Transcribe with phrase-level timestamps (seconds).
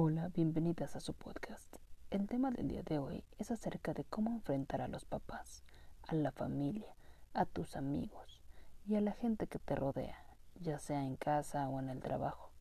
[0.00, 1.74] Hola, bienvenidas a su podcast.
[2.10, 5.64] El tema del día de hoy es acerca de cómo enfrentar a los papás,
[6.06, 6.94] a la familia,
[7.34, 8.40] a tus amigos
[8.86, 10.16] y a la gente que te rodea,
[10.54, 12.52] ya sea en casa o en el trabajo.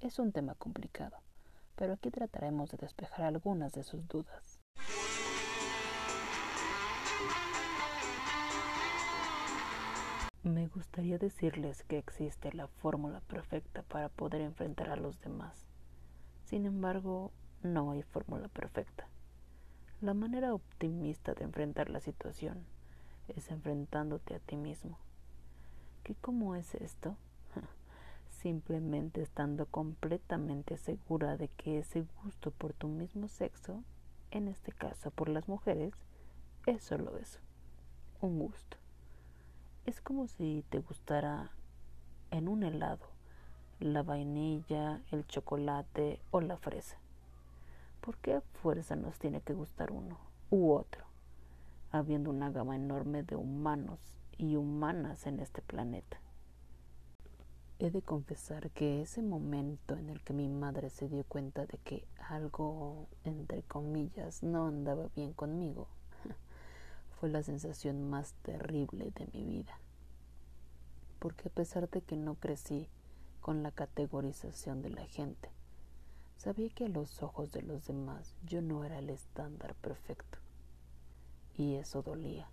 [0.00, 1.16] Es un tema complicado,
[1.74, 4.60] pero aquí trataremos de despejar algunas de sus dudas.
[10.42, 15.67] Me gustaría decirles que existe la fórmula perfecta para poder enfrentar a los demás.
[16.48, 17.30] Sin embargo,
[17.62, 19.06] no hay fórmula perfecta.
[20.00, 22.64] La manera optimista de enfrentar la situación
[23.28, 24.96] es enfrentándote a ti mismo.
[26.04, 27.16] ¿Qué cómo es esto?
[28.40, 33.84] Simplemente estando completamente segura de que ese gusto por tu mismo sexo,
[34.30, 35.92] en este caso por las mujeres,
[36.64, 37.40] es solo eso,
[38.22, 38.78] un gusto.
[39.84, 41.50] Es como si te gustara
[42.30, 43.17] en un helado
[43.80, 46.96] la vainilla, el chocolate o la fresa.
[48.00, 50.18] ¿Por qué a fuerza nos tiene que gustar uno
[50.50, 51.04] u otro,
[51.92, 54.00] habiendo una gama enorme de humanos
[54.36, 56.18] y humanas en este planeta?
[57.78, 61.78] He de confesar que ese momento en el que mi madre se dio cuenta de
[61.78, 65.86] que algo, entre comillas, no andaba bien conmigo,
[67.20, 69.78] fue la sensación más terrible de mi vida.
[71.20, 72.88] Porque a pesar de que no crecí
[73.40, 75.50] con la categorización de la gente,
[76.36, 80.38] sabía que a los ojos de los demás yo no era el estándar perfecto.
[81.56, 82.48] Y eso dolía,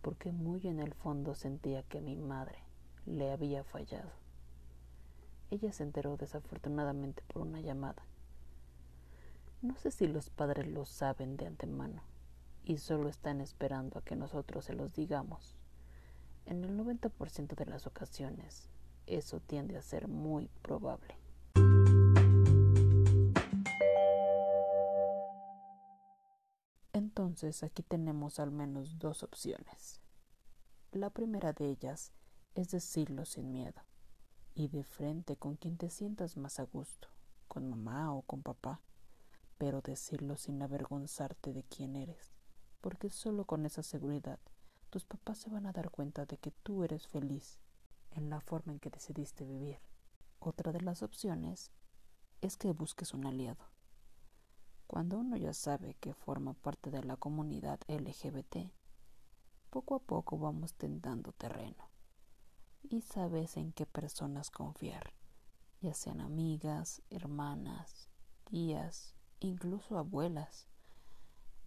[0.00, 2.58] porque muy en el fondo sentía que mi madre
[3.06, 4.10] le había fallado.
[5.50, 8.02] Ella se enteró desafortunadamente por una llamada.
[9.60, 12.02] No sé si los padres lo saben de antemano
[12.64, 15.56] y solo están esperando a que nosotros se los digamos.
[16.46, 18.68] En el 90% de las ocasiones,
[19.14, 21.16] eso tiende a ser muy probable.
[26.92, 30.00] Entonces aquí tenemos al menos dos opciones.
[30.92, 32.12] La primera de ellas
[32.54, 33.80] es decirlo sin miedo
[34.54, 37.08] y de frente con quien te sientas más a gusto,
[37.48, 38.82] con mamá o con papá,
[39.58, 42.32] pero decirlo sin avergonzarte de quién eres
[42.82, 44.38] porque solo con esa seguridad
[44.90, 47.58] tus papás se van a dar cuenta de que tú eres feliz
[48.14, 49.78] en la forma en que decidiste vivir.
[50.38, 51.70] Otra de las opciones
[52.40, 53.64] es que busques un aliado.
[54.86, 58.72] Cuando uno ya sabe que forma parte de la comunidad LGBT,
[59.70, 61.88] poco a poco vamos tentando terreno
[62.82, 65.14] y sabes en qué personas confiar,
[65.80, 68.10] ya sean amigas, hermanas,
[68.44, 70.68] tías, incluso abuelas.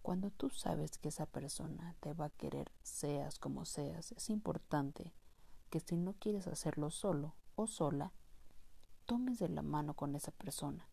[0.02, 5.12] Cuando tú sabes que esa persona te va a querer seas como seas, es importante
[5.70, 8.12] que si no quieres hacerlo solo o sola,
[9.04, 10.88] tomes de la mano con esa persona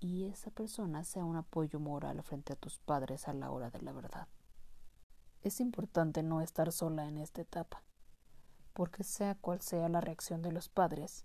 [0.00, 3.80] y esa persona sea un apoyo moral frente a tus padres a la hora de
[3.80, 4.26] la verdad.
[5.42, 7.84] Es importante no estar sola en esta etapa,
[8.72, 11.24] porque sea cual sea la reacción de los padres,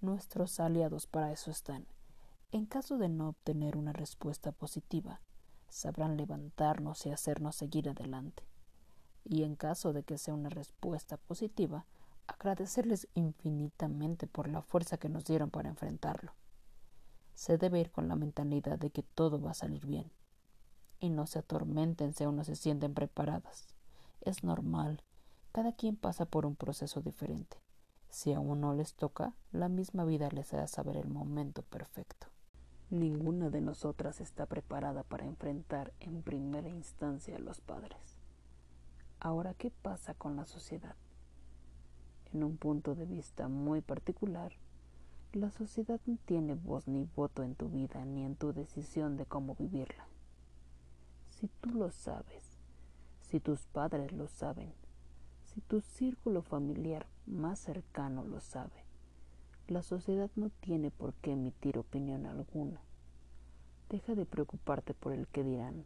[0.00, 1.86] nuestros aliados para eso están.
[2.52, 5.20] En caso de no obtener una respuesta positiva,
[5.68, 8.44] sabrán levantarnos y hacernos seguir adelante.
[9.28, 11.84] Y en caso de que sea una respuesta positiva,
[12.28, 16.32] agradecerles infinitamente por la fuerza que nos dieron para enfrentarlo.
[17.34, 20.10] Se debe ir con la mentalidad de que todo va a salir bien.
[21.00, 23.66] Y no se atormenten si aún no se sienten preparadas.
[24.20, 25.02] Es normal.
[25.52, 27.58] Cada quien pasa por un proceso diferente.
[28.08, 32.28] Si aún no les toca, la misma vida les hará saber el momento perfecto.
[32.90, 38.16] Ninguna de nosotras está preparada para enfrentar en primera instancia a los padres.
[39.20, 40.94] Ahora, ¿qué pasa con la sociedad?
[42.32, 44.52] En un punto de vista muy particular,
[45.32, 49.26] la sociedad no tiene voz ni voto en tu vida ni en tu decisión de
[49.26, 50.06] cómo vivirla.
[51.30, 52.58] Si tú lo sabes,
[53.20, 54.72] si tus padres lo saben,
[55.44, 58.84] si tu círculo familiar más cercano lo sabe,
[59.68, 62.80] la sociedad no tiene por qué emitir opinión alguna.
[63.88, 65.84] Deja de preocuparte por el que dirán.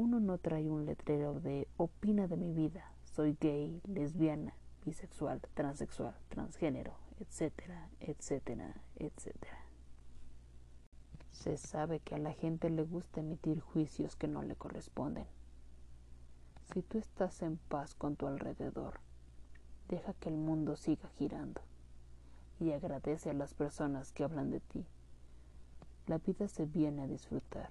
[0.00, 4.54] Uno no trae un letrero de opina de mi vida, soy gay, lesbiana,
[4.86, 9.58] bisexual, transexual, transgénero, etcétera, etcétera, etcétera.
[11.32, 15.26] Se sabe que a la gente le gusta emitir juicios que no le corresponden.
[16.72, 19.00] Si tú estás en paz con tu alrededor,
[19.90, 21.60] deja que el mundo siga girando
[22.58, 24.86] y agradece a las personas que hablan de ti.
[26.06, 27.68] La vida se viene a disfrutar.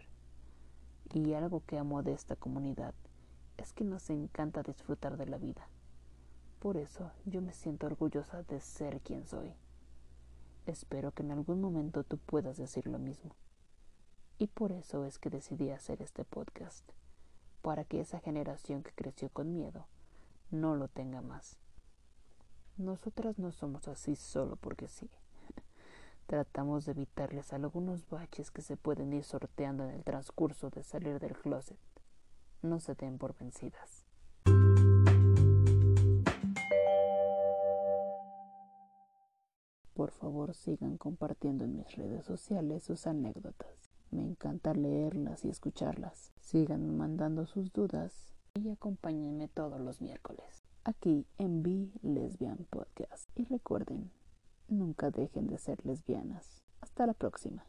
[1.14, 2.94] Y algo que amo de esta comunidad
[3.58, 5.68] es que nos encanta disfrutar de la vida.
[6.60, 9.54] Por eso yo me siento orgullosa de ser quien soy.
[10.66, 13.32] Espero que en algún momento tú puedas decir lo mismo.
[14.38, 16.90] Y por eso es que decidí hacer este podcast,
[17.62, 19.88] para que esa generación que creció con miedo
[20.52, 21.58] no lo tenga más.
[22.78, 25.10] Nosotras no somos así solo porque sí.
[26.30, 31.20] Tratamos de evitarles algunos baches que se pueden ir sorteando en el transcurso de salir
[31.20, 31.80] del closet.
[32.62, 34.06] No se den por vencidas.
[39.96, 43.90] Por favor sigan compartiendo en mis redes sociales sus anécdotas.
[44.12, 46.32] Me encanta leerlas y escucharlas.
[46.40, 53.30] Sigan mandando sus dudas y acompáñenme todos los miércoles aquí en Be Lesbian Podcast.
[53.36, 54.12] Y recuerden,
[54.70, 56.62] nunca dejen de ser lesbianas.
[56.82, 57.66] Hasta la próxima.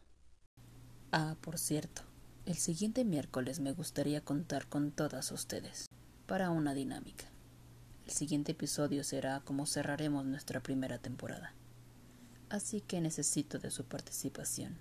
[1.13, 2.03] Ah, por cierto,
[2.47, 5.87] el siguiente miércoles me gustaría contar con todas ustedes
[6.27, 7.27] para una dinámica.
[8.07, 11.55] El siguiente episodio será como cerraremos nuestra primera temporada
[12.51, 14.77] así que necesito de su participación.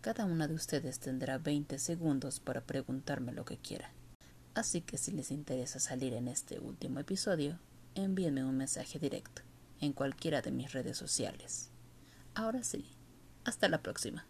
[0.00, 3.90] Cada una de ustedes tendrá 20 segundos para preguntarme lo que quiera.
[4.54, 7.58] Así que si les interesa salir en este último episodio,
[7.94, 9.42] envíenme un mensaje directo
[9.80, 11.70] en cualquiera de mis redes sociales.
[12.34, 12.86] Ahora sí,
[13.44, 14.26] hasta la próxima.